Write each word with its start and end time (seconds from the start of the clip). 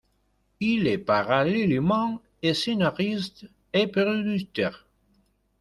Il 0.61 0.87
est 0.87 0.97
parallèlement 0.97 2.23
scénariste 2.55 3.45
et 3.71 3.85
producteur. 3.85 4.87